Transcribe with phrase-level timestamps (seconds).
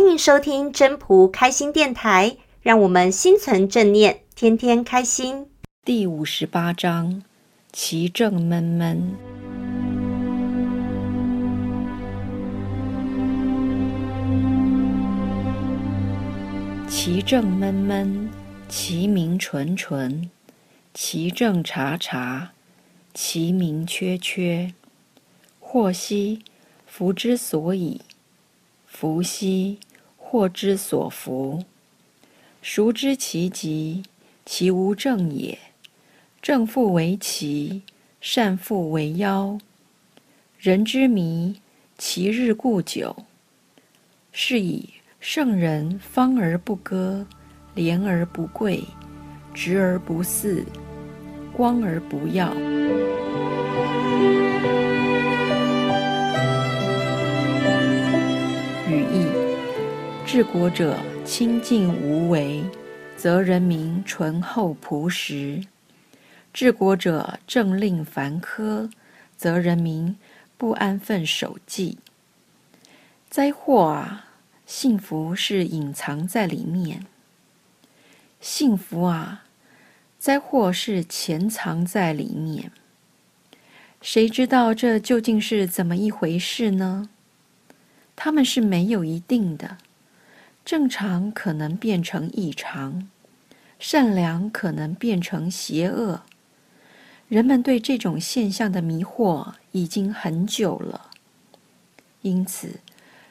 [0.00, 5.46] 欢迎收听真仆开心电台，让我们心存正念，天天开心。
[5.84, 7.22] 第五十八章：
[7.70, 9.14] 其正闷闷。
[16.88, 18.30] 其正闷闷，
[18.70, 20.30] 其名纯纯；
[20.94, 22.52] 其正察察，
[23.12, 24.72] 其名缺缺。
[25.60, 26.42] 惑兮，
[26.86, 28.00] 福之所以；
[28.86, 29.78] 夫兮，
[30.30, 31.64] 祸之所伏。
[32.62, 34.04] 孰知其极？
[34.46, 35.58] 其无正也。
[36.40, 37.82] 正复为奇，
[38.20, 39.58] 善复为妖。
[40.56, 41.60] 人之迷，
[41.98, 43.24] 其日固久。
[44.30, 44.88] 是以。
[45.18, 47.26] 圣人方而不割，
[47.74, 48.84] 廉而不贵，
[49.52, 50.64] 直而不肆，
[51.52, 52.54] 光而不耀。
[60.32, 62.62] 治国者清静无为，
[63.16, 65.66] 则人民淳厚朴实；
[66.52, 68.88] 治国者政令繁苛，
[69.36, 70.16] 则人民
[70.56, 71.98] 不安分守纪。
[73.28, 74.26] 灾祸啊！
[74.66, 77.04] 幸福是隐藏在里面，
[78.40, 79.42] 幸福啊，
[80.16, 82.70] 灾祸是潜藏在里面。
[84.00, 87.10] 谁知道这究竟是怎么一回事呢？
[88.14, 89.78] 他们是没有一定的，
[90.64, 93.08] 正常可能变成异常，
[93.78, 96.22] 善良可能变成邪恶。
[97.28, 101.10] 人们对这种现象的迷惑已经很久了，
[102.22, 102.80] 因此。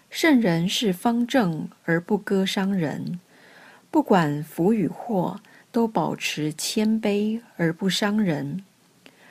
[0.10, 3.20] 圣人是方正而不割伤人，
[3.92, 5.40] 不管福与祸，
[5.72, 8.64] 都保持谦卑而不伤人，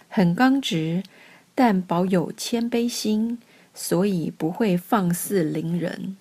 [0.08, 1.02] 很刚直，
[1.55, 3.40] 但保有谦卑心，
[3.74, 6.16] 所以不会放肆凌人。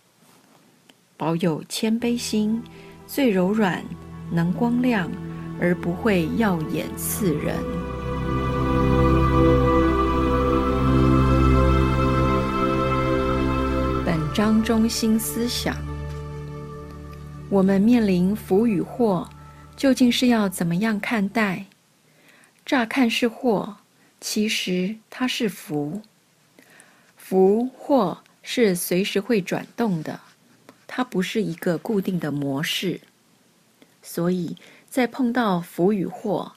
[1.18, 2.62] 保有谦卑心，
[3.08, 3.84] 最柔软，
[4.32, 5.12] 能光亮，
[5.60, 7.56] 而不会耀眼刺人。
[14.06, 15.76] 本章中心思想：
[17.50, 19.28] 我们面临福与祸，
[19.76, 21.66] 究竟是要怎么样看待？
[22.64, 23.78] 乍看是祸，
[24.22, 26.00] 其实它是福。
[27.16, 30.20] 福祸是随时会转动的，
[30.88, 33.02] 它不是一个固定的模式。
[34.02, 34.56] 所以
[34.90, 36.54] 在碰到福与祸，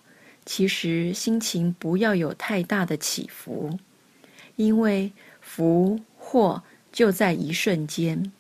[0.47, 3.79] 其实心情不要有太大的起伏，
[4.57, 6.63] 因为福祸。
[6.93, 8.33] 就在一瞬间，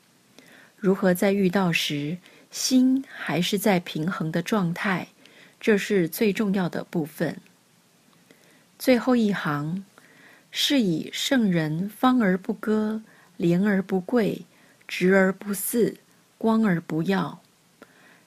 [0.77, 2.19] 如何在遇到时，
[2.50, 5.06] 心还是在平衡的状态，
[5.61, 7.41] 这是最重要的部分。
[8.77, 9.84] 最后一行，
[10.50, 13.03] 是以圣人方而不割，
[13.37, 14.45] 廉而不贵，
[14.91, 15.99] 直而不肆，
[16.37, 17.41] 光而不耀。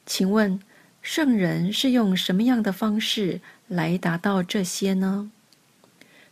[0.06, 0.62] 请问，
[1.02, 5.30] 圣人是用什么样的方式来达到这些呢？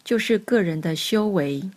[0.05, 1.69] 就是个人的修为。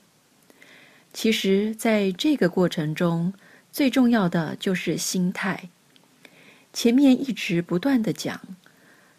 [1.13, 3.35] 其实，在这个过程中，
[3.73, 5.69] 最重要的就是心态。
[6.73, 8.41] 前面一直不断的讲，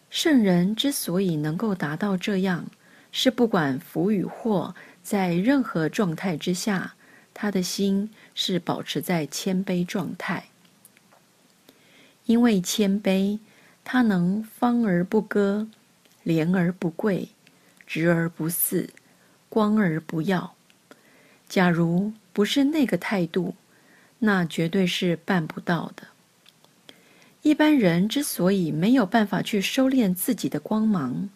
[0.09, 2.67] 圣人之所以能够达到这样，
[3.11, 6.95] 是不管福与祸，在任何状态之下，
[7.35, 10.45] 他的心是保持在谦卑状态。
[12.25, 13.37] 因为谦卑，
[13.83, 15.67] 他能方而不割，
[16.23, 17.29] 廉而不贵，
[17.85, 18.89] 直而不肆，
[19.47, 20.55] 光而不耀。
[21.47, 23.53] 假如不是那个态度，
[24.17, 26.07] 那绝对是办不到的。
[27.43, 31.29] 一般人之所以没有办法去收敛自己的光芒，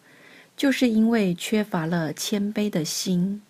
[0.56, 3.42] 就是因为缺乏了谦卑的心。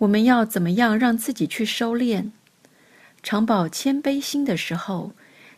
[0.00, 2.30] 我们要怎么样让自己去收敛？
[3.22, 5.12] 常保谦卑心的时候，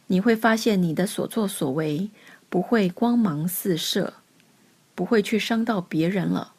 [0.08, 2.10] 你会发现你的所作所为
[2.48, 4.14] 不会光芒四射，
[4.96, 6.54] 不会去伤到别人了。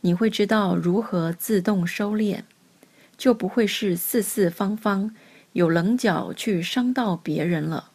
[0.00, 2.44] 你会知道如何自动收敛，
[3.18, 5.14] 就不会是四四方方
[5.52, 7.90] 有棱角去伤到别人了。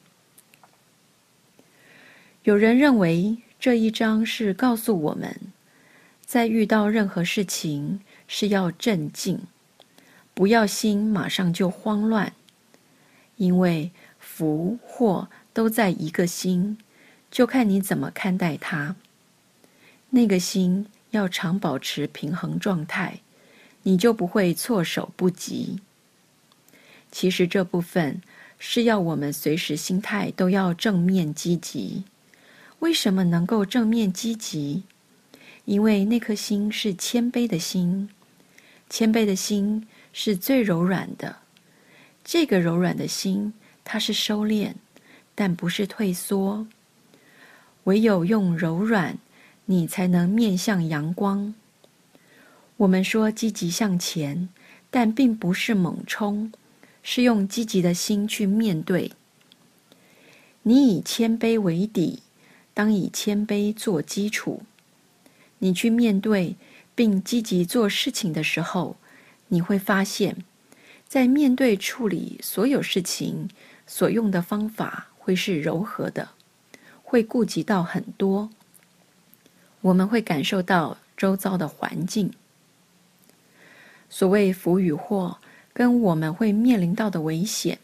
[2.43, 5.35] 有人认为这一章是告诉我们，
[6.23, 9.41] 在遇到任何事情是要镇静，
[10.33, 12.33] 不要心马上就慌乱，
[13.37, 16.77] 因为福祸都在一个心，
[17.29, 18.95] 就看你怎么看待它。
[20.09, 20.87] 那个心。
[21.11, 23.21] 要常保持平衡状态，
[23.83, 25.79] 你就不会措手不及。
[27.09, 28.21] 其实这部分
[28.59, 32.03] 是要我们随时心态都要正面积极。
[32.79, 34.83] 为什么能够正面积极？
[35.63, 38.09] 因为那颗心是谦卑的心，
[38.89, 41.37] 谦卑的心是最柔软的。
[42.23, 43.53] 这个柔软的心，
[43.83, 44.73] 它是收敛，
[45.33, 46.67] 但不是退缩。
[47.85, 49.17] 唯有用柔软，
[49.65, 51.53] 你才能面向阳光。
[52.77, 54.49] 我们说积极向前，
[54.89, 56.51] 但并不是猛冲，
[57.03, 59.11] 是用积极的心去面对。
[60.63, 62.23] 你以谦卑为底，
[62.73, 64.63] 当以谦卑做基础。
[65.59, 66.55] 你去面对
[66.95, 68.95] 并积极做事情的时候，
[69.49, 70.37] 你会发现，
[71.07, 73.49] 在面对处理所有事情
[73.85, 76.29] 所用的方法会是柔和的。
[77.07, 78.49] 会顾及到很多，
[79.81, 82.33] 我们会感受到周遭的环境。
[84.09, 85.37] 所谓福与祸，
[85.71, 87.77] 跟我们会面临到的危险，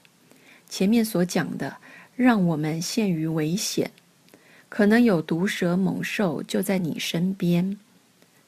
[0.68, 1.78] 前面所讲的，
[2.16, 3.92] 让我们陷于危险，
[4.70, 7.78] 可能有毒蛇猛兽就在你身边，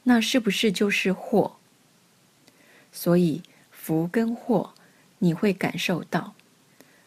[0.04, 1.56] 那是不是就是祸？
[2.92, 4.72] 所以福跟祸，
[5.18, 6.34] 你会感受到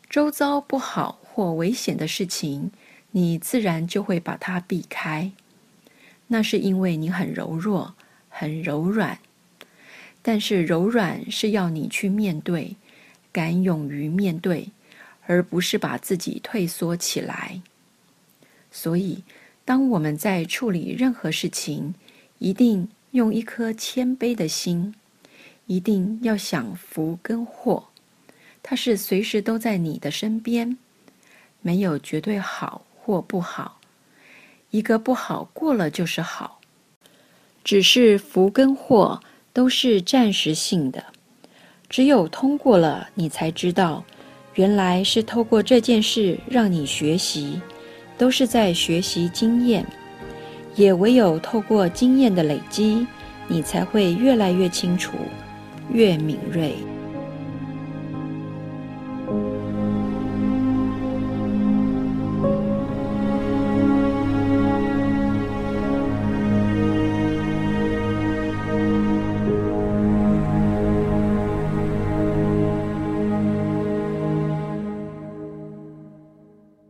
[0.09, 2.71] 周遭不好或危险的事情。
[3.11, 5.31] 你自然就会把它避开，
[6.27, 7.95] 那是因为你很柔弱，
[8.29, 9.17] 很柔软。
[10.21, 12.75] 但是柔软是要你去面对，
[13.31, 14.71] 敢勇于面对，
[15.25, 17.61] 而不是把自己退缩起来。
[18.71, 19.23] 所以，
[19.63, 21.95] 当我们在处理任何事情，
[22.39, 24.93] 一定用一颗谦卑的心，
[25.65, 27.87] 一定要想福跟祸，
[28.61, 30.77] 它是随时都在你的身边，
[31.61, 32.83] 没有绝对好。
[32.99, 33.79] 或不好，
[34.69, 36.59] 一个不好过了就是好，
[37.63, 39.21] 只是福跟祸
[39.53, 41.01] 都是暂时性的。
[41.87, 44.03] 只有通过了，你才知道，
[44.55, 47.61] 原来是透过这件事让你学习，
[48.17, 49.85] 都是在学习经验。
[50.77, 53.05] 也唯有透过经验的累积，
[53.47, 55.17] 你才会越来越清楚，
[55.91, 56.75] 越敏锐。